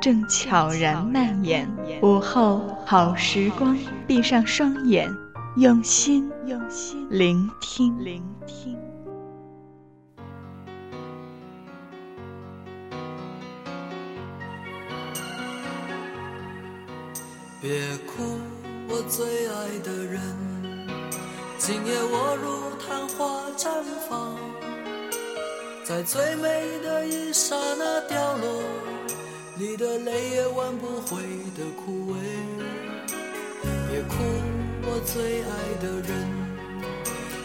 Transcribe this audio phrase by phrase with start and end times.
[0.00, 1.68] 正悄然蔓延，
[2.00, 5.14] 午后好时光，闭上双眼，
[5.58, 8.78] 用心用心聆听聆听。
[17.60, 17.70] 别
[18.06, 18.38] 哭，
[18.88, 20.18] 我最爱的人，
[21.58, 23.68] 今夜我如昙花绽
[24.08, 24.34] 放，
[25.84, 28.62] 在最美的一刹那凋落。
[29.60, 31.20] 你的泪也挽不回
[31.54, 32.16] 的枯萎，
[33.90, 34.14] 别哭，
[34.86, 35.52] 我最爱
[35.82, 36.10] 的人，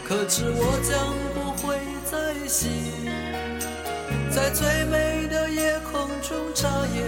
[0.08, 1.76] 可知我将不会
[2.10, 2.72] 再醒，
[4.34, 7.04] 在最美的夜空中眨眼，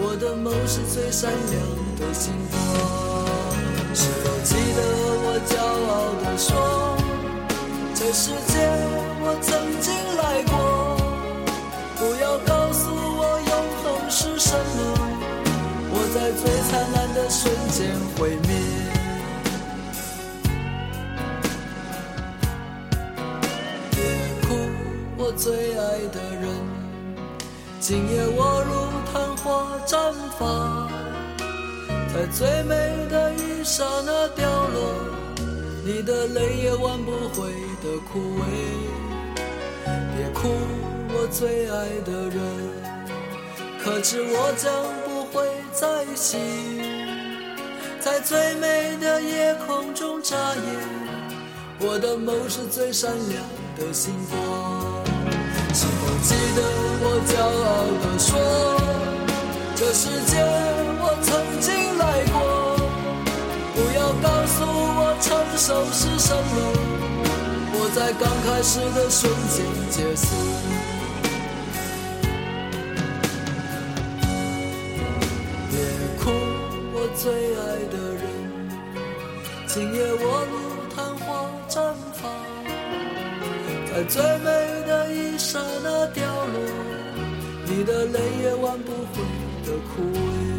[0.00, 1.60] 我的梦是最闪亮
[2.00, 2.56] 的星光。
[3.94, 4.80] 是否记得
[5.20, 5.52] 我骄
[5.84, 6.96] 傲地说，
[7.94, 8.56] 这世界
[9.20, 10.57] 我曾经来过，
[17.48, 18.50] 瞬间毁灭。
[23.90, 23.98] 别
[24.46, 24.54] 哭，
[25.16, 25.82] 我最爱
[26.12, 26.44] 的人，
[27.80, 28.70] 今夜我如
[29.10, 30.90] 昙花绽放，
[32.12, 32.74] 在最美
[33.08, 34.92] 的一刹那掉落，
[35.82, 37.50] 你的泪也挽不回
[37.82, 38.42] 的枯萎。
[40.14, 40.50] 别哭，
[41.14, 42.38] 我最爱的人。
[43.82, 44.70] 可知我将
[45.06, 46.38] 不会再醒，
[48.08, 50.64] 在最美的夜空中眨眼，
[51.78, 53.44] 我的梦是最闪亮
[53.76, 55.04] 的星光。
[55.74, 56.62] 是否记得
[57.04, 57.36] 我骄
[57.68, 58.32] 傲地说，
[59.76, 60.40] 这世界
[61.02, 61.68] 我曾经
[61.98, 62.80] 来过？
[63.74, 65.28] 不要告诉我成
[65.58, 66.56] 熟是什么，
[67.74, 70.24] 我在刚开始的瞬间结束。
[77.20, 78.22] 最爱的人，
[79.66, 80.54] 今夜我如
[80.94, 82.30] 昙花绽放，
[83.90, 84.46] 在最美
[84.86, 86.56] 的一刹那凋落，
[87.66, 89.18] 你的泪也挽不回
[89.66, 90.57] 的枯萎。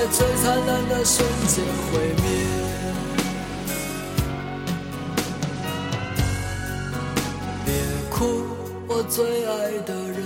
[0.00, 1.62] 在最灿烂的瞬间
[1.92, 2.24] 毁灭。
[7.66, 7.74] 别
[8.10, 8.46] 哭，
[8.88, 10.24] 我最爱的人，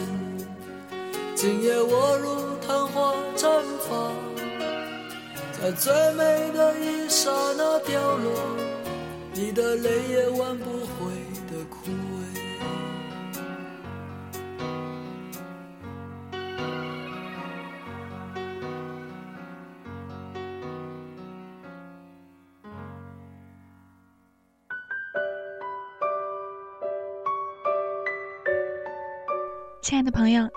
[1.34, 4.14] 今夜我如昙花绽放，
[5.60, 8.30] 在最美的一刹那掉落，
[9.32, 11.10] 你的泪也挽不回。
[11.84, 12.03] 亲爱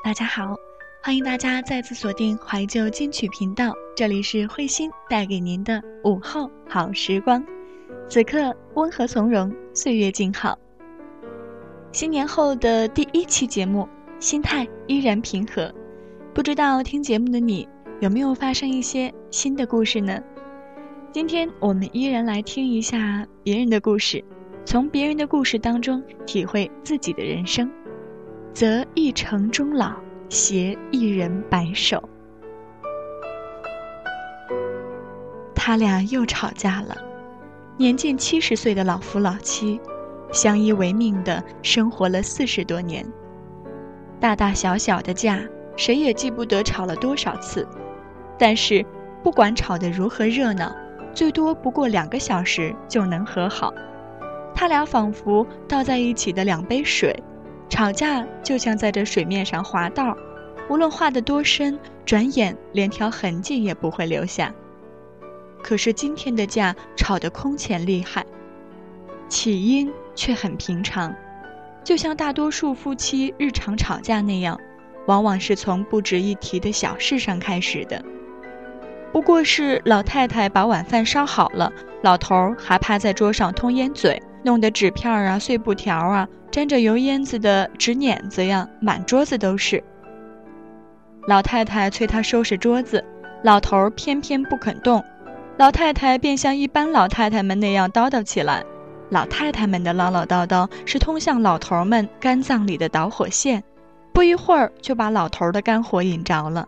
[0.07, 0.55] 大家好，
[1.03, 7.43] 欢迎大家再次锁定怀旧金曲频道，这里是慧心带给您的午后好时光，
[8.07, 10.57] 此刻温和从容，岁月静好。
[11.91, 13.85] 新年后的第一期节目，
[14.17, 15.69] 心态依然平和，
[16.33, 17.67] 不知道听节目的你
[17.99, 20.23] 有没有发生一些新的故事呢？
[21.11, 24.23] 今天我们依然来听一下别人的故事，
[24.63, 27.69] 从别人的故事当中体会自己的人生。
[28.59, 29.93] 则一城终老，
[30.29, 32.09] 携一人白首。
[35.53, 36.97] 他俩又吵架了。
[37.77, 39.79] 年近七十岁的老夫老妻，
[40.31, 43.05] 相依为命的生活了四十多年，
[44.19, 45.39] 大大小小的架，
[45.75, 47.67] 谁也记不得吵了多少次。
[48.39, 48.83] 但是，
[49.21, 50.75] 不管吵得如何热闹，
[51.13, 53.71] 最多不过两个小时就能和好。
[54.55, 57.15] 他俩仿佛倒在一起的两杯水，
[57.69, 60.17] 吵架就像在这水面上划道，
[60.69, 64.53] 无论划得多深，转眼连条痕迹也不会留下。
[65.61, 68.25] 可是今天的架吵得空前厉害，
[69.27, 71.13] 起因却很平常，
[71.83, 74.59] 就像大多数夫妻日常吵架那样，
[75.07, 78.03] 往往是从不值一提的小事上开始的。
[79.11, 81.71] 不过是老太太把晚饭烧好了，
[82.01, 84.21] 老头儿还趴在桌上通烟嘴。
[84.43, 89.83] 弄得纸片儿啊、碎布条啊、沾着油烟子的纸碾子呀，满桌子都是。
[91.27, 93.03] 老太太催他收拾桌子，
[93.43, 95.03] 老头儿偏偏不肯动。
[95.57, 98.63] 老太太便像一般老太太们那样叨叨起来。
[99.09, 103.63] 老太太们的唠唠叨叨是通向老头儿们肝脏里的导火线，
[104.13, 106.67] 不一会儿就把老头儿的肝火引着了。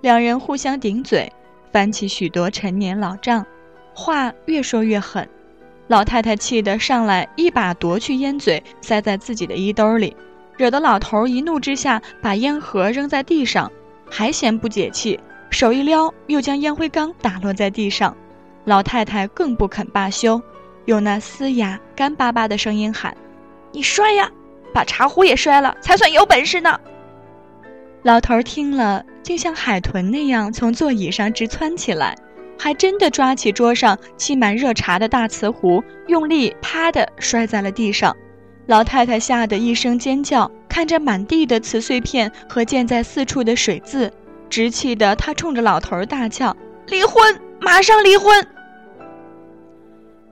[0.00, 1.32] 两人互相顶嘴，
[1.72, 3.46] 翻起许多陈年老账，
[3.94, 5.28] 话越说越狠。
[5.90, 10.16] 老太太气得上来，一把夺去烟嘴，塞在自己的衣兜里，
[10.56, 13.68] 惹得老头一怒之下把烟盒扔在地上，
[14.08, 15.18] 还嫌不解气，
[15.50, 18.16] 手一撩，又将烟灰缸打落在地上。
[18.66, 20.40] 老太太更不肯罢休，
[20.84, 23.16] 用那嘶哑干巴巴的声音喊
[23.74, 24.30] ：“你摔呀，
[24.72, 26.78] 把茶壶也摔了，才算有本事呢！”
[28.04, 32.16] 老头听了，竟像海豚那样从座椅上直窜起来。
[32.62, 38.14] 还真的抓起桌上沏满热茶的大瓷壶，用力啪的摔在了地上。
[38.66, 44.12] 老太太吓得一声尖叫，看着满地的瓷碎片和溅在四处的水渍，
[44.50, 46.54] 直气得她冲着老头大叫
[46.88, 47.40] ：“离婚！
[47.62, 48.46] 马上离婚！”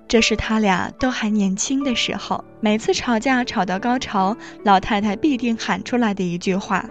[0.07, 6.85] 这是他俩都还年轻的时候，每次吵架吵到高潮，老太太必定喊出来的一句话。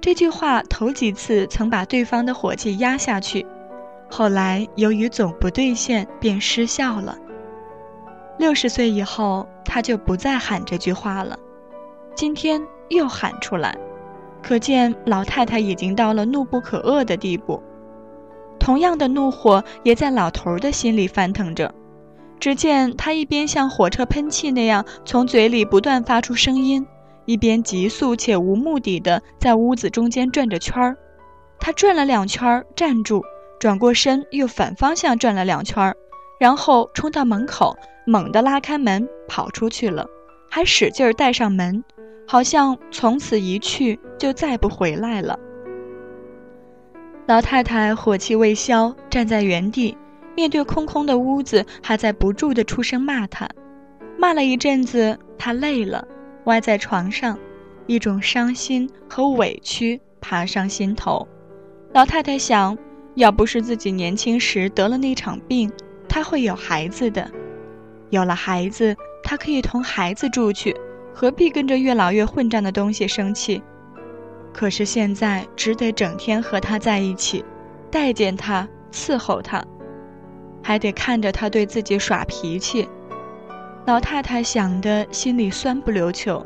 [0.00, 3.44] 这句话头几次曾把对方的火气压下去。
[4.14, 7.16] 后来由于总不兑现，便失效了。
[8.38, 11.38] 六十岁以后，他就不再喊这句话了。
[12.14, 12.60] 今天
[12.90, 13.74] 又喊出来，
[14.42, 17.62] 可见老太太已经到了怒不可遏的地步。
[18.58, 21.72] 同样的怒火也在老头的心里翻腾着。
[22.38, 26.86] 只见他一边像火车喷气那样从嘴里不断发出声音，
[27.24, 30.98] 一边急速且无目的的在屋子中间转着圈儿。
[31.58, 33.24] 他转了两圈，站住。
[33.62, 35.94] 转过身，又反方向转了两圈，
[36.40, 40.04] 然后冲到门口，猛地拉开门跑出去了，
[40.50, 41.84] 还使劲儿带上门，
[42.26, 45.38] 好像从此一去就再不回来了。
[47.26, 49.96] 老太太火气未消，站在原地，
[50.34, 53.48] 面对空空的屋子，还在不住地出声骂他。
[54.18, 56.04] 骂了一阵子，她累了，
[56.46, 57.38] 歪在床上，
[57.86, 61.28] 一种伤心和委屈爬上心头。
[61.92, 62.76] 老太太想。
[63.14, 65.70] 要不是自己年轻时得了那场病，
[66.08, 67.30] 他会有孩子的。
[68.10, 70.74] 有了孩子，他可以同孩子住去，
[71.14, 73.62] 何必跟着越老越混账的东西生气？
[74.52, 77.44] 可是现在只得整天和他在一起，
[77.90, 79.64] 待见他，伺候他，
[80.62, 82.88] 还得看着他对自己耍脾气。
[83.86, 86.44] 老太太想的心里酸不溜秋，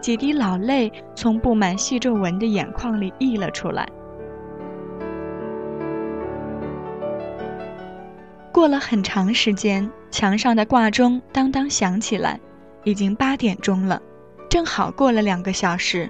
[0.00, 3.88] 几滴老泪从布满细皱纹的眼眶里溢了出来。
[8.54, 12.38] 过了很长时间，墙上的挂钟当当响起来，
[12.84, 14.00] 已经八点钟了，
[14.48, 16.08] 正好过了两个小时。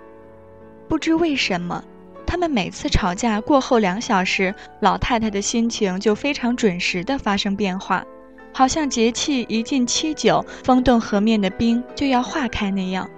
[0.86, 1.82] 不知为什么，
[2.26, 8.04] 他们每次吵架过后两小时，老太太的心情就非常准时的发生变化，
[8.52, 13.08] 好像节气一进七九，风冻河面的冰就要化开那样。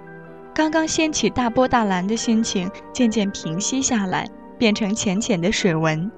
[0.53, 4.25] 刚刚掀起大波大澜的心情渐渐平息下来，
[4.57, 6.09] 变成浅浅的水纹。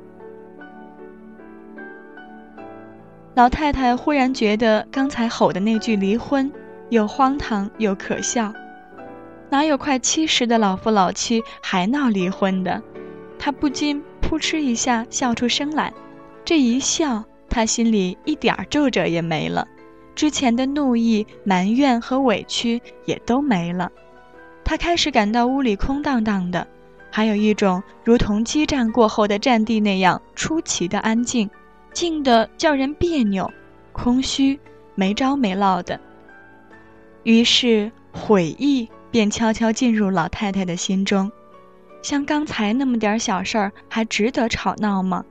[3.40, 6.52] 老太太忽然觉得刚才吼的那句离婚，
[6.90, 8.54] 又荒唐又可笑。
[9.50, 12.84] 哪有快七十的老夫老妻还闹离婚的？
[13.40, 15.94] 她不禁扑哧一下笑出声来。
[16.44, 19.66] 这一笑，她心里一点儿皱褶也没了，
[20.16, 23.90] 之前的怒意、埋怨和委屈也都没了。
[24.66, 26.68] 她开始感到屋里空荡荡的，
[27.10, 31.50] 还有一种如同激战过后的战地那样出奇的安静。
[31.94, 33.52] 静的叫人别扭，
[33.92, 34.60] 空虚，
[34.96, 36.00] 没着没落的。
[37.24, 41.32] 于是悔意便悄悄进入老太太的心中，
[42.02, 45.26] 像刚才那么点小事儿，还值得吵闹吗？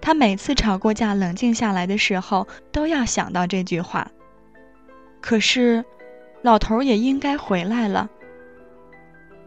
[0.00, 4.10] 她每次吵过架、冷静下来的时候，都要想到这句话。
[5.20, 5.84] 可是，
[6.42, 8.10] 老头也应该回来了。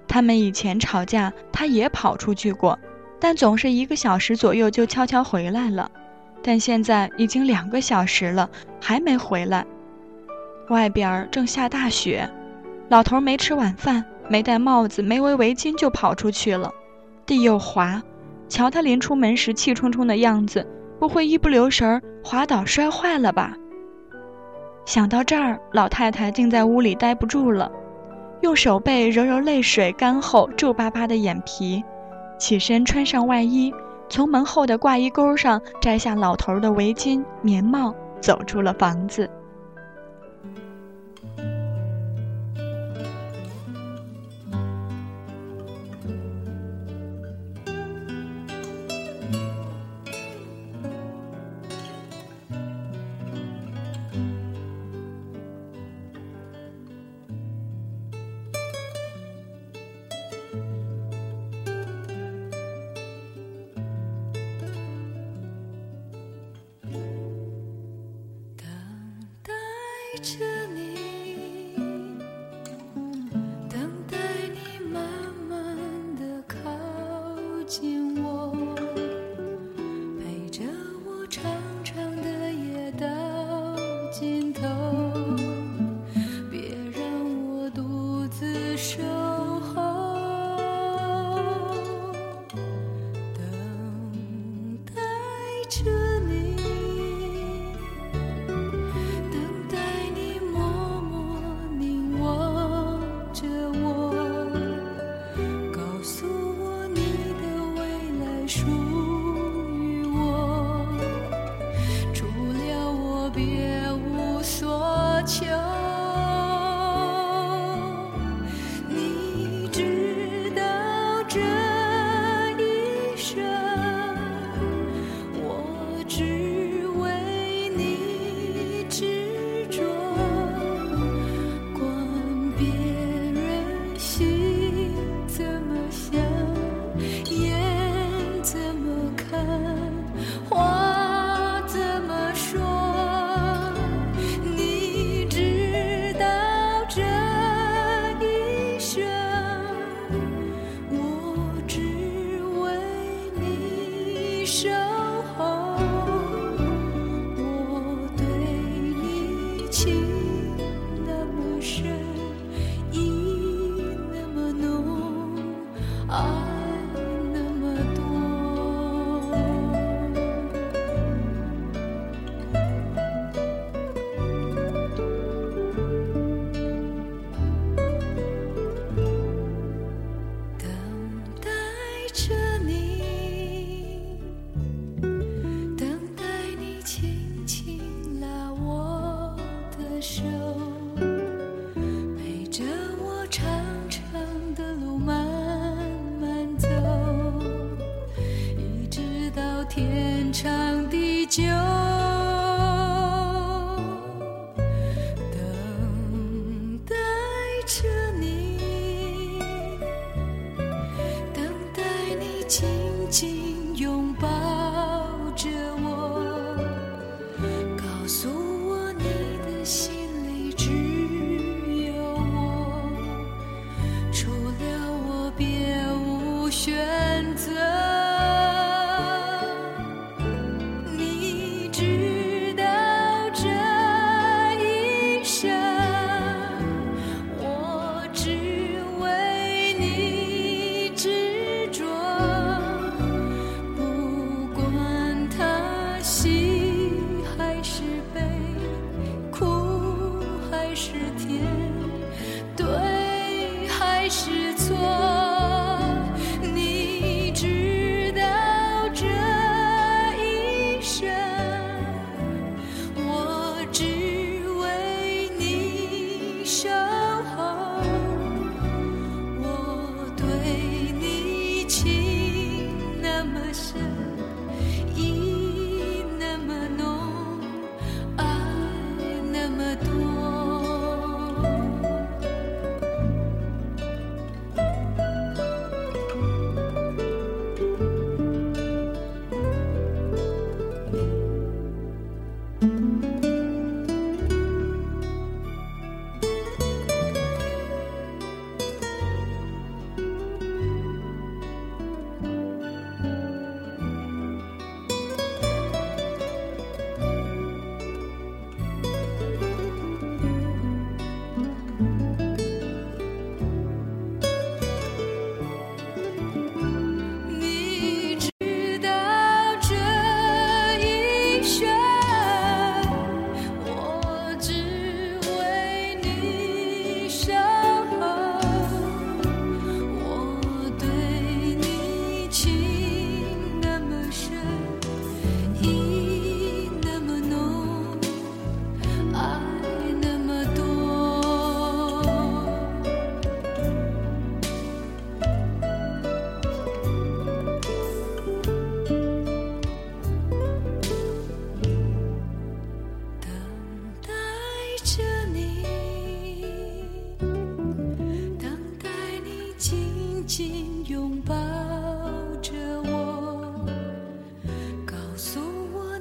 [0.07, 2.79] 他们以前吵架，他也跑出去过，
[3.19, 5.91] 但总是一个小时左右就悄悄回来了。
[6.47, 8.47] 但现在已经两个小时了，
[8.79, 9.65] 还没回来。
[10.69, 12.29] 外边正下大雪，
[12.87, 16.71] 老头没吃晚饭，没戴帽子，没围围巾就跑出去了。
[17.25, 17.99] 地又滑，
[18.47, 20.67] 瞧他临出门时气冲冲的样子，
[20.99, 23.57] 不会一不留神儿滑倒摔坏了吧？
[24.85, 27.71] 想到这儿，老太太竟在屋里待不住了，
[28.41, 31.83] 用手背揉揉泪水干后皱巴巴的眼皮，
[32.37, 33.73] 起身穿上外衣，
[34.09, 39.29] 从门后的挂衣钩上摘下老头的围巾、棉帽，走出了房子。
[70.25, 71.04] 着你。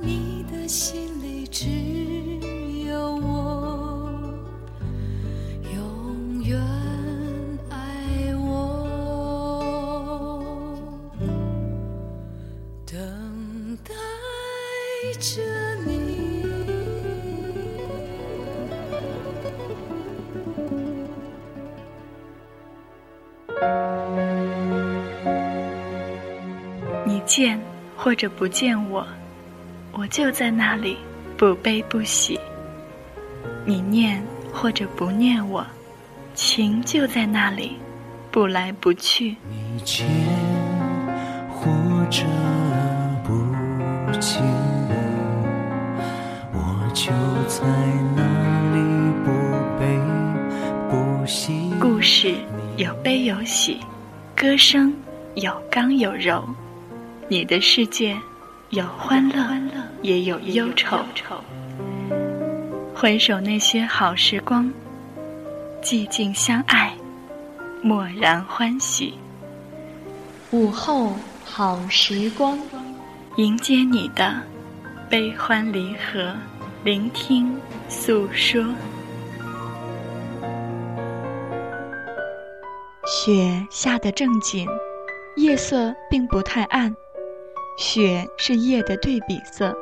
[0.04, 1.66] 你的心里只
[2.86, 4.10] 有我，
[5.74, 6.60] 永远
[7.70, 8.44] 爱我，
[12.84, 13.94] 等待
[15.18, 15.40] 着
[15.86, 16.44] 你。
[27.06, 27.58] 你见
[27.96, 29.06] 或者不见我，
[30.04, 30.98] 我就在那里，
[31.34, 32.38] 不悲不喜。
[33.64, 35.64] 你念或者不念我，
[36.34, 37.78] 情就在那里，
[38.30, 39.34] 不来不去。
[39.48, 40.06] 你见
[41.48, 41.70] 或
[42.10, 42.22] 者
[43.24, 43.32] 不
[44.20, 44.42] 见
[44.90, 44.94] 我，
[46.52, 47.10] 我就
[47.48, 47.64] 在
[48.14, 48.20] 那
[48.74, 48.76] 里，
[49.24, 49.30] 不
[49.80, 49.98] 悲
[50.90, 51.72] 不喜。
[51.80, 52.34] 故事
[52.76, 53.80] 有悲有喜，
[54.36, 54.94] 歌声
[55.36, 56.44] 有刚有柔。
[57.26, 58.14] 你的世界
[58.68, 59.63] 有欢乐，
[60.04, 60.98] 也有忧愁。
[62.94, 64.70] 回首那些好时光，
[65.82, 66.94] 寂静相爱，
[67.82, 69.14] 默然欢喜。
[70.50, 72.58] 午后好时光，
[73.38, 74.34] 迎接你的
[75.08, 76.36] 悲欢离合，
[76.84, 78.62] 聆听诉说。
[83.06, 84.68] 雪下得正紧，
[85.36, 86.94] 夜色并不太暗。
[87.78, 89.74] 雪是夜的对比色，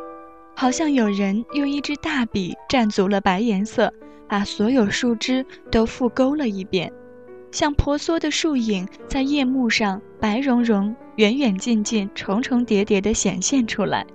[0.55, 3.93] 好像有人用一支大笔蘸足了白颜色，
[4.29, 6.93] 把所有树枝都复勾了一遍，
[7.51, 14.07] 像婆娑的树影在夜幕上白茸茸、远远近近、重重叠叠地显现出来。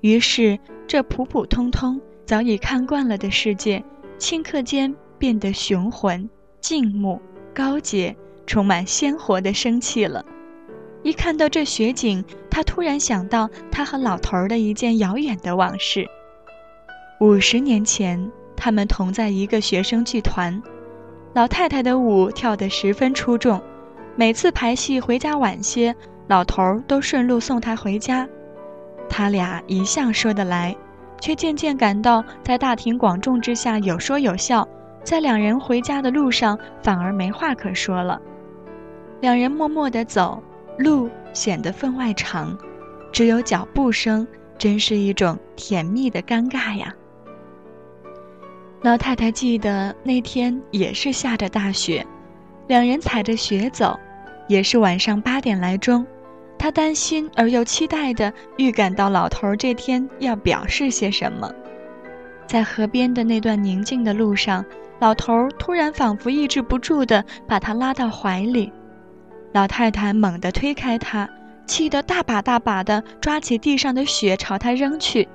[0.00, 3.84] 于是，这普普通通、早已看惯了的世界，
[4.18, 7.20] 顷刻间变得雄浑、静穆、
[7.52, 8.16] 高洁，
[8.46, 10.24] 充满鲜活的生气了。
[11.02, 16.06] 一看到这雪景，他突然想到他和老头儿的一件遥远的往事。
[17.20, 20.60] 五十年前，他们同在一个学生剧团，
[21.34, 23.60] 老太太的舞跳得十分出众，
[24.16, 25.94] 每次排戏回家晚些，
[26.26, 28.28] 老头儿都顺路送她回家。
[29.08, 30.76] 他俩一向说得来，
[31.20, 34.68] 却渐渐感到在大庭广众之下有说有笑，
[35.02, 38.20] 在两人回家的路上反而没话可说了。
[39.20, 40.42] 两人默默地走。
[40.78, 42.56] 路显得分外长，
[43.12, 46.94] 只有脚步声，真是一种甜蜜的尴尬呀。
[48.82, 52.06] 老太太记得那天也是下着大雪，
[52.68, 53.98] 两人踩着雪走，
[54.46, 56.06] 也是晚上八点来钟。
[56.56, 61.52] 她担心而又期待地预感到老头这天要表示些什么。
[62.46, 64.64] 在河边的那段宁静的路上，
[65.00, 68.72] 老头突然仿佛抑制不住地把她拉到怀里。
[69.52, 71.28] 老太太猛地推开他，
[71.66, 75.28] 气得大把大把的抓起地上的雪朝他扔去。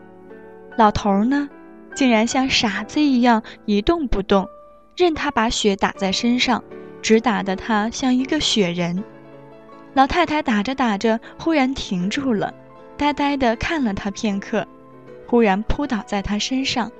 [0.78, 1.50] 老头呢，
[1.96, 4.48] 竟然像傻子一样一动不动，
[4.96, 6.64] 任他把雪打在身上，
[7.02, 9.04] 直打得他像一个雪人。
[9.94, 12.54] 老太太打着打着，忽然停住了，
[12.98, 14.68] 呆呆地看了他片刻，
[15.28, 16.92] 忽然扑倒在他身上。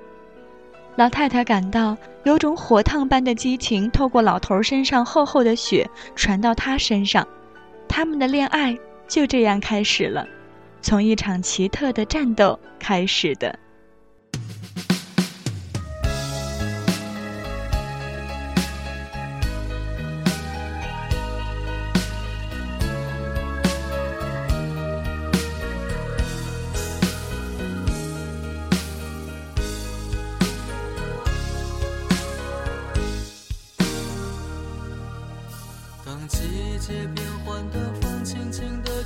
[0.96, 7.26] 老太太感到有种火烫般的激情透过老头身上厚厚的雪传到她身上，
[7.88, 8.78] 他们的恋爱
[9.08, 10.24] 就这样开始了，
[10.80, 13.58] 从一场奇特的战斗开始的。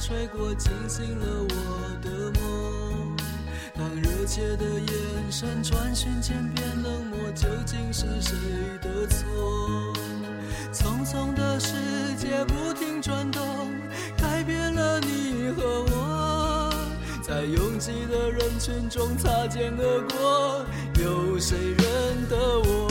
[0.09, 1.55] 吹过，惊醒了我
[2.01, 3.15] 的梦。
[3.77, 8.35] 当热切的眼神转瞬间变冷漠，究竟是谁
[8.81, 9.93] 的错？
[10.73, 11.75] 匆匆的世
[12.17, 13.71] 界不停转动，
[14.17, 16.73] 改变了你和我。
[17.21, 20.65] 在拥挤的人群中擦肩而过，
[21.05, 22.89] 有谁认得我？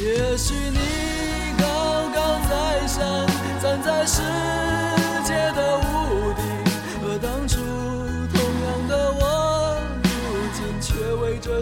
[0.00, 3.30] 也许你高高在上。
[3.62, 4.22] 站在世
[5.22, 5.78] 界的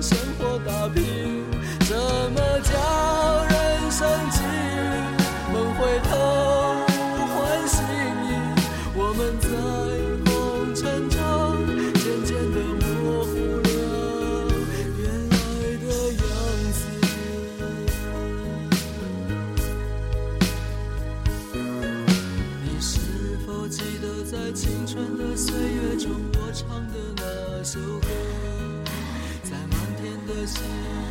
[0.01, 1.03] 生活打拼，
[1.81, 4.47] 怎么叫人生际遇？
[5.53, 6.17] 梦回头，
[7.35, 8.27] 换新衣。
[8.95, 9.49] 我们在
[10.31, 10.31] 红
[10.73, 11.19] 尘中
[11.95, 13.31] 渐渐的模糊
[13.65, 13.69] 了
[14.99, 15.35] 原来
[15.83, 15.85] 的
[16.15, 16.23] 样
[16.73, 16.77] 子。
[22.63, 22.89] 你是
[23.45, 27.23] 否记得在青春的岁月中我唱的那
[27.65, 28.07] 首歌？
[30.49, 30.63] 夕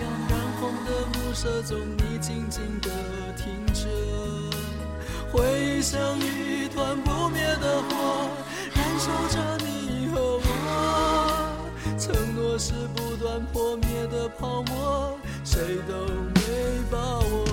[0.02, 2.90] 阳染红的暮色中，你静静地
[3.38, 3.86] 听着，
[5.32, 8.30] 回忆像一团不灭的火，
[8.74, 10.46] 燃烧着你和我。
[12.00, 15.94] 承诺是不断破灭的泡沫，谁都
[16.34, 16.42] 没
[16.90, 17.46] 把握。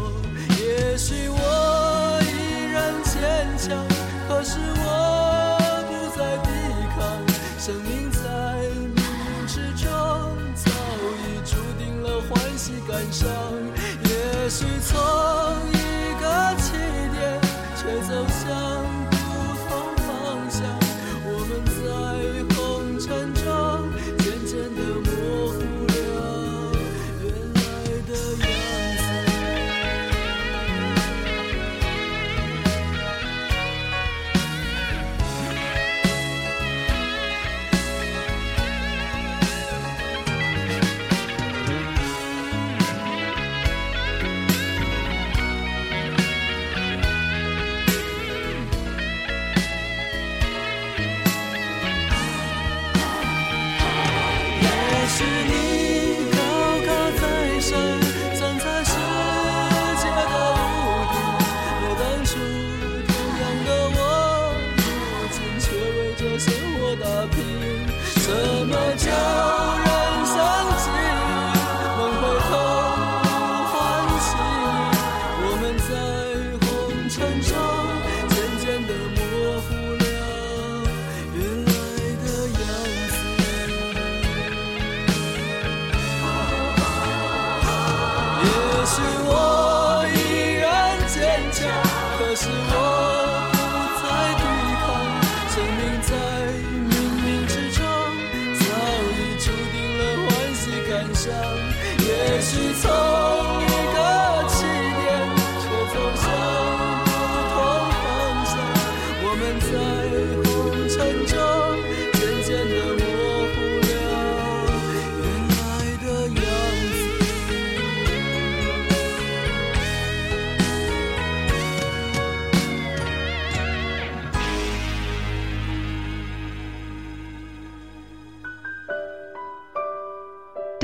[0.59, 3.13] 也许我依然坚
[3.59, 3.87] 强，
[4.27, 6.49] 可是我不再抵
[6.97, 6.99] 抗。
[7.59, 8.11] 生命
[12.35, 13.31] 欢喜感伤。
[14.05, 15.74] 也许曾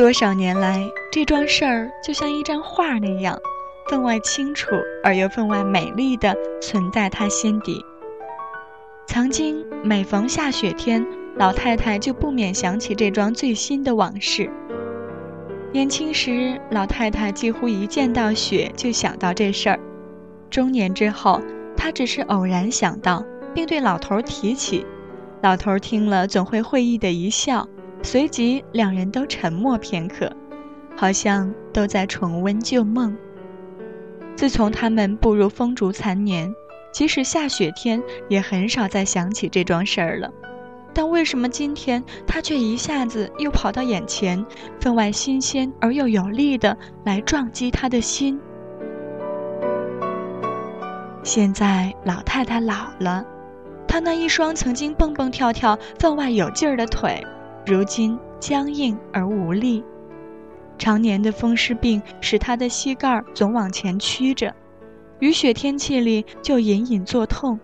[0.00, 3.38] 多少年来，这桩事儿就像一张画那样，
[3.90, 4.70] 分外清楚
[5.04, 7.84] 而又分外美丽的存在他心底。
[9.06, 14.50] 曾经每逢下雪天，老太太就不免想起这桩最新的往事。
[15.70, 19.78] 年轻时，老太太几乎一见到雪就想到这事儿；
[20.48, 21.42] 中年之后，
[21.76, 24.86] 她只是偶然想到，并对老头提起。
[25.42, 27.68] 老头听了，总会会意的一笑，
[28.02, 30.30] 随即两人都沉默片刻，
[30.96, 33.16] 好像都在重温旧梦。
[34.34, 36.52] 自从他们步入风烛残年，
[36.92, 40.30] 即使下雪天，也很少再想起这桩事儿了。
[40.92, 44.44] 但为什么今天他却一下子又跑到眼前，
[44.80, 48.40] 分外新鲜而又有力的来撞击他的心？
[51.22, 53.24] 现在老太太老了，
[53.86, 57.24] 她那一双曾经蹦蹦跳跳、分外有劲儿的腿，
[57.66, 59.84] 如今僵硬而无力。
[60.78, 64.54] 常年的风湿病使她的膝盖总往前屈着，
[65.18, 67.60] 雨雪天气里就隐隐作痛。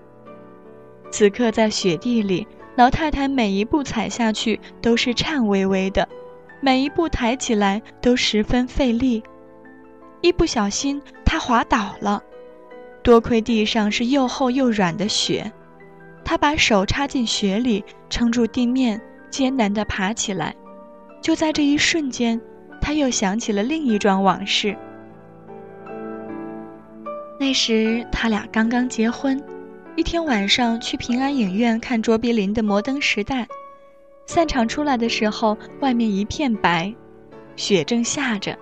[1.11, 6.06] 此刻在雪地里，老太太每一步踩下去都是颤巍巍的，
[6.61, 9.22] 每一步抬起来都十分费力。
[10.20, 12.22] 一不小心，她滑倒了，
[13.02, 15.50] 多亏地上是又厚又软的雪，
[16.22, 19.00] 她把手插进雪里，撑住地面，
[19.37, 20.57] 艰难地爬起来。
[21.20, 22.40] 就在这一瞬间，
[22.81, 24.75] 他又想起了另一桩往事。
[27.38, 29.38] 那时他俩刚刚结婚。
[29.94, 33.42] 一天晚上去平安影院看卓别林的《摩登时代》，
[34.25, 36.94] 散场出来的时候，外面一片白，
[37.57, 38.59] 雪正下着。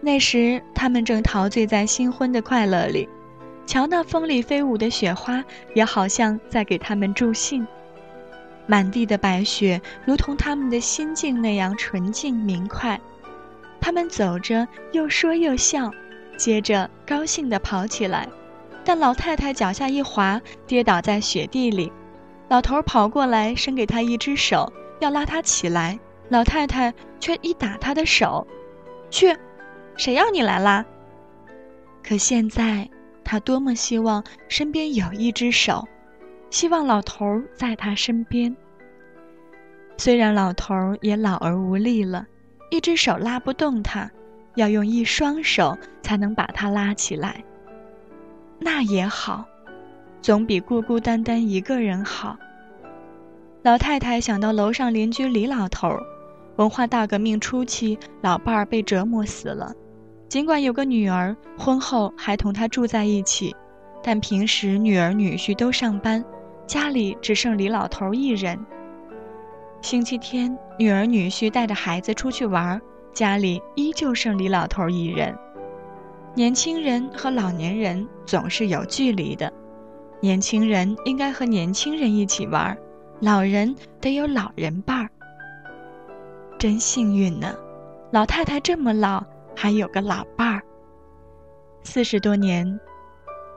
[0.00, 3.08] 那时他们正陶醉在新婚的快乐里，
[3.64, 5.44] 瞧那风里飞舞的雪花，
[5.74, 7.64] 也好像在给他们助兴。
[8.70, 13.00] 满地的白雪如同他们的心境那样纯净明快。
[13.80, 15.90] 他们走着，又说又笑，
[16.36, 18.28] 接着高兴地跑起来。
[18.84, 21.92] 但老太太脚下一滑，跌倒在雪地里。
[22.46, 25.98] 老头跑过来，伸给她一只手，要拉她起来。
[26.28, 28.46] 老太太却一打他的手
[29.10, 29.36] ：“去，
[29.96, 30.86] 谁要你来啦？”
[32.06, 32.88] 可现在，
[33.24, 35.88] 她多么希望身边有一只手，
[36.50, 38.54] 希望老头在他身边。
[39.96, 42.26] 虽然老头也老而无力了，
[42.70, 44.10] 一只手拉不动他，
[44.56, 47.44] 要用一双手才能把他拉起来。
[48.58, 49.44] 那也好，
[50.20, 52.36] 总比孤孤单单一个人好。
[53.62, 55.94] 老太太想到楼上邻居李老头，
[56.56, 59.72] 文化大革命初期，老伴儿被折磨死了。
[60.28, 63.54] 尽管有个女儿，婚后还同他住在一起，
[64.02, 66.24] 但平时女儿女婿都上班，
[66.70, 68.56] 家里只剩李老头一人。
[69.82, 72.80] 星期天，女儿女婿带着孩子出去玩，
[73.12, 75.36] 家里依旧剩李老头一人。
[76.32, 79.52] 年轻人和老年人总是有距离的，
[80.20, 82.78] 年轻人应该和年轻人一起玩。
[83.18, 85.10] 老人得有老人伴儿，
[86.56, 87.52] 真幸运呢。
[88.12, 89.20] 老太太这么老，
[89.56, 90.62] 还有个老伴儿。
[91.82, 92.78] 四十多年，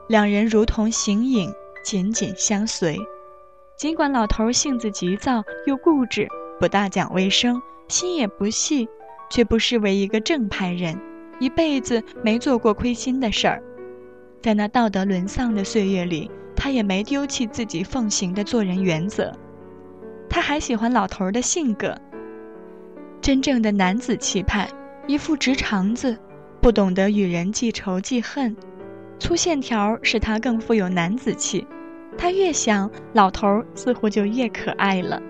[0.08, 2.98] 两人如同形影，紧紧相随。
[3.76, 6.26] 尽管老头性子急躁又固执，
[6.58, 8.88] 不大讲卫生，心也不细，
[9.30, 10.98] 却不失为一个正派人，
[11.38, 13.62] 一辈子没做过亏心的事儿。
[14.40, 19.32] 在那道德沦丧的岁月里，他也没丢弃自己奉行的做人原则。
[20.28, 21.96] 他还喜欢老头儿的性格，
[23.20, 24.68] 真正的男子气派，
[25.06, 26.16] 一副直肠子，
[26.60, 28.56] 不懂得与人记仇记恨，
[29.18, 31.66] 粗线条使他更富有男子气。
[32.16, 35.20] 他越想，老头似乎就越可爱了。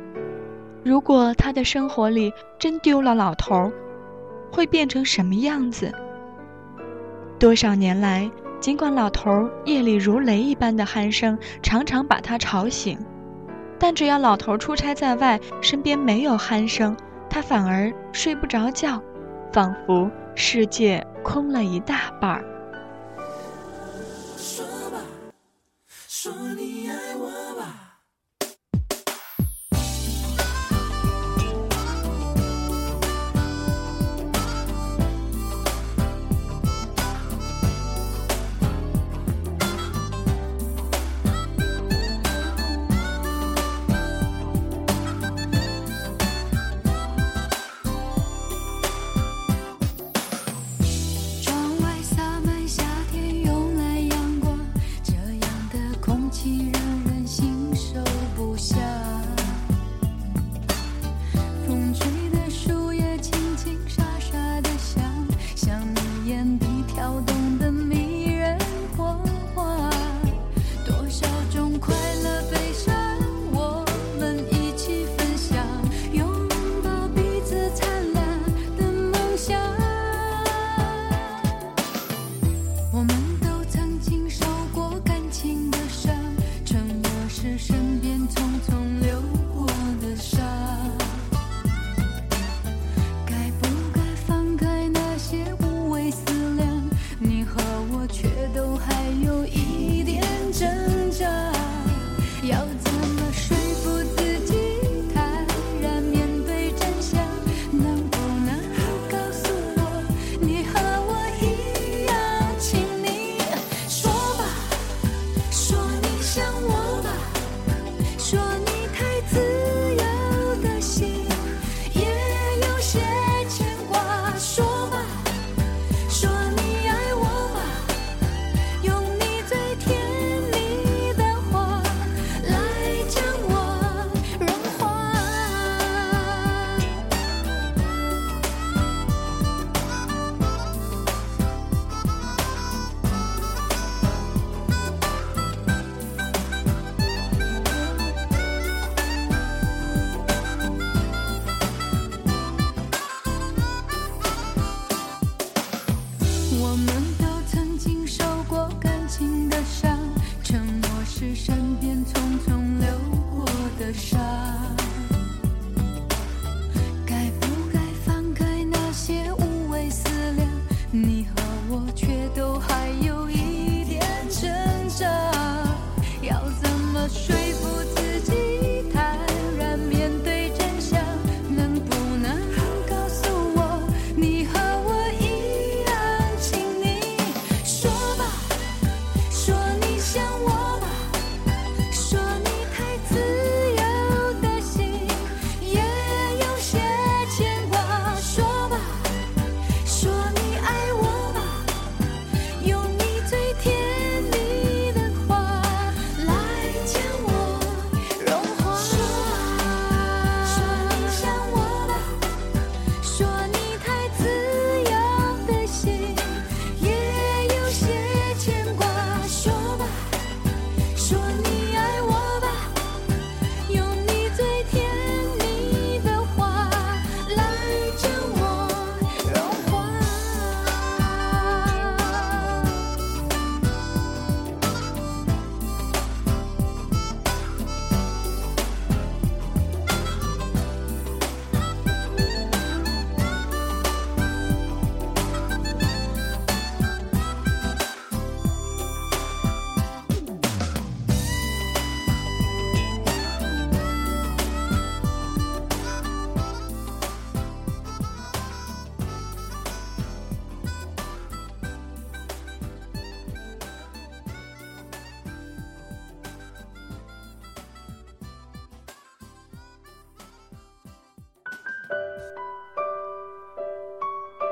[0.82, 3.72] 如果他的生活里真丢了老头，
[4.50, 5.90] 会变成什么样子？
[7.38, 12.98] 多少年来，尽管老头夜里如雷一般的鼾声常常把他吵醒。
[13.78, 16.96] 但只要老头出差在外，身边没有鼾声，
[17.30, 19.02] 他反而睡不着觉，
[19.52, 22.44] 仿佛世界空了一大半儿。
[26.24, 27.13] 说你爱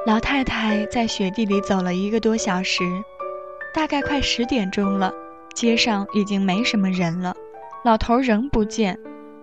[0.04, 2.82] 老太太在雪地里走了一个多小时，
[3.72, 5.12] 大概快十点钟了，
[5.54, 7.32] 街上已经没什么人了，
[7.84, 8.98] 老头仍不见，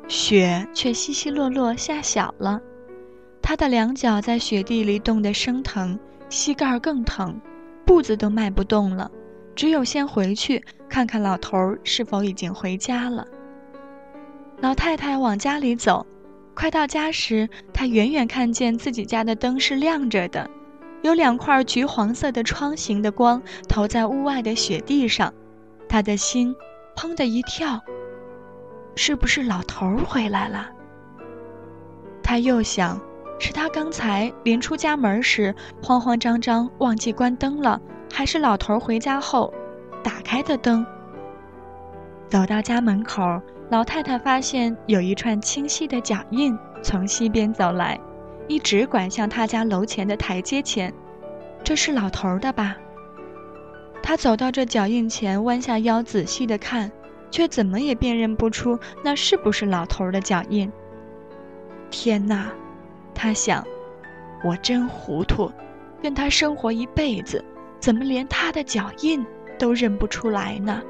[0.09, 2.59] 雪却稀稀落落下小了。
[3.41, 7.39] 他的两脚在雪地里冻得生疼，膝盖更疼，
[7.85, 9.09] 步子都迈不动了，
[9.55, 13.25] 只有先回去看看老头是否已经回家了。
[14.59, 16.05] 老太太往家里走。
[16.59, 20.49] 快到家时，他远远看见自己家的灯是亮着的，
[21.03, 25.33] 有两块橘黄色的窗形的光投在屋外的雪地上，
[25.87, 26.53] 他的心
[26.97, 27.79] 砰的一跳，
[28.93, 30.69] 是不是老头回来了？
[32.21, 32.99] 他又想，
[33.39, 37.79] 是他刚才临出家门时慌慌张张忘记关灯了，
[38.11, 39.53] 还是老头回家后
[40.03, 40.85] 打开的灯？
[42.27, 43.41] 走到家门口。
[43.69, 47.99] 老太太发现有一串清晰的脚印从西边走来，
[48.47, 50.91] 一直拐向她家楼前的台阶前。
[51.63, 52.75] 这是老头的吧？
[54.01, 56.91] 她走到这脚印前，弯下腰仔细的看，
[57.29, 60.71] 却怎么也辨认不出那是不是老头的脚印。
[61.91, 62.51] 天哪！
[63.13, 63.63] 她想，
[64.43, 65.51] 我真糊涂，
[66.01, 67.43] 跟他生活一辈子，
[67.79, 69.23] 怎么连他的脚印
[69.59, 70.81] 都认不出来呢？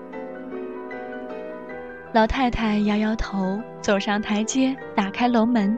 [2.11, 5.77] 老太太摇摇头，走上台阶，打开楼门。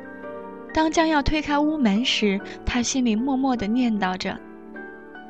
[0.74, 4.40] 当将要推开屋门时，她心里默默地念叨着：“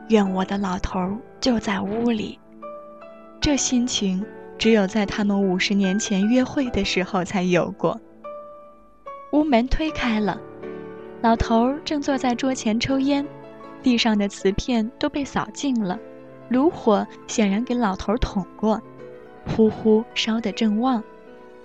[0.10, 2.38] 愿我的老头就在屋里。”
[3.42, 4.24] 这心情
[4.60, 8.00] 只有在他们五十年前约会的时候才有过。
[9.32, 10.40] 屋门推开了，
[11.22, 13.26] 老头正坐在桌前抽烟，
[13.82, 15.98] 地上的瓷片都被扫净了，
[16.50, 18.80] 炉火显然给老头捅过。
[19.47, 21.04] 呼呼烧得正旺，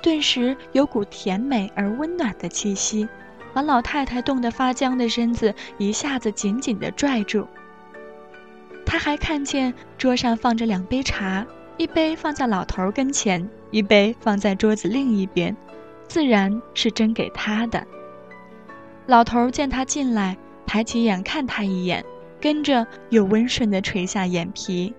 [0.03, 3.09] 顿时有股甜美而温暖的气息，
[3.53, 7.47] 把老太太冻得发僵的身子一下子紧紧地拽住。
[8.85, 15.57] 他还看见桌上放着两杯茶，一杯放在老头跟前，一杯放在桌子另一边，
[16.07, 17.85] 自然是斟给他的。
[19.07, 22.05] 老头见他进来，抬起眼看他一眼，
[22.41, 24.95] 跟着又温顺地垂下眼皮。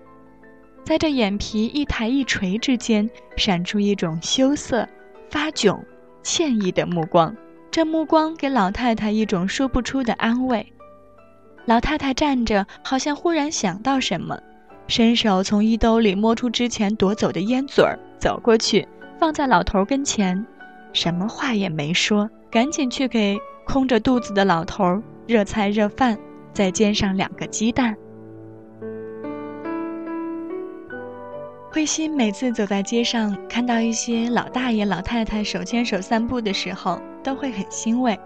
[0.88, 4.88] 在这眼皮一抬一垂之间，闪出一种羞涩、
[5.28, 5.78] 发窘、
[6.22, 7.36] 歉意的目光。
[7.70, 10.72] 这目光给老太太一种说不出的安慰。
[11.66, 14.40] 老太太站着，好像忽然想到什么，
[14.86, 18.88] 伸手从衣兜里摸出之前夺走的烟嘴儿，走过去，
[19.20, 20.42] 放在老头跟前，
[20.94, 26.18] 什么话也没说，赶紧去给空着肚子的老头热菜热饭，
[26.54, 27.94] 再煎上两个鸡蛋。
[31.70, 38.18] 慧心每次走在街上，看到一些老大爷、老太太手牵手散步的时候，都会很欣慰。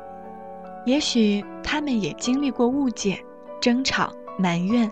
[0.86, 3.18] 也许他们也经历过误解、
[3.60, 4.88] 争吵、埋怨；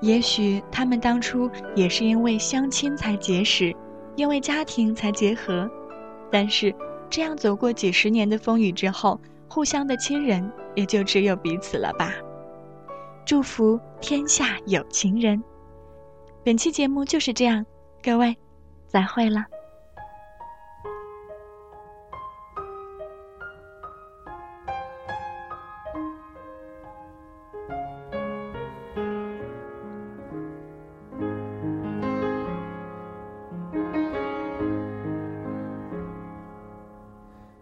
[0.00, 3.74] 也许他们当初也是因为相亲才结识，
[4.14, 5.68] 因为家庭才结合。
[6.30, 6.72] 但是，
[7.10, 12.14] 这样走过几十年的风雨之后，互相的亲人也就只有彼此了吧。
[13.24, 15.42] 祝福天下有情人。
[16.44, 17.66] 本期节目就是这样。
[18.08, 18.34] 各位，
[18.86, 19.44] 再会了。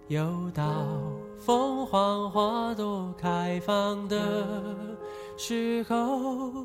[0.07, 0.63] 又到
[1.37, 4.17] 凤凰花朵开放的
[5.37, 6.65] 时候。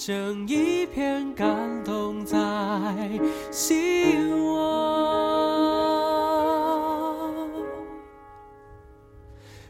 [0.00, 1.44] 剩一片感
[1.82, 2.38] 动在
[3.50, 4.70] 心窝。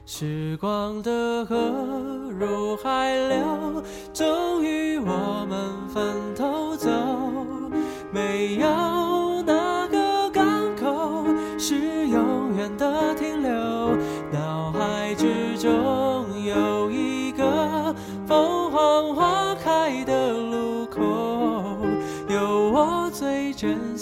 [0.04, 1.56] 时光的河
[2.38, 6.90] 入海流，终于我们分头走。
[8.12, 8.68] 没有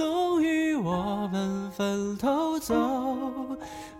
[0.00, 2.74] 终于我们分头走。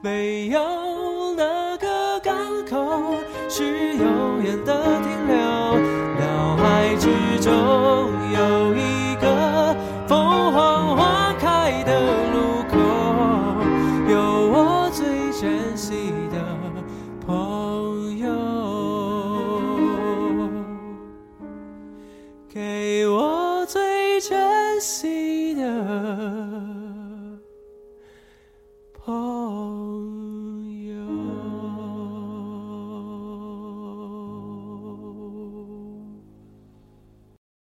[0.00, 2.34] 没有哪个港
[2.64, 3.14] 口
[3.50, 5.36] 是永远的停留，
[6.18, 7.10] 脑海之
[7.42, 7.52] 中
[8.32, 9.09] 有一